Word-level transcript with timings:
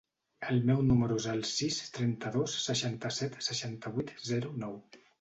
El 0.53 0.63
meu 0.69 0.79
número 0.91 1.17
es 1.23 1.27
el 1.33 1.43
sis, 1.51 1.79
trenta-dos, 1.99 2.57
seixanta-set, 2.65 3.41
seixanta-vuit, 3.53 4.19
zero, 4.35 4.57
nou. 4.69 4.79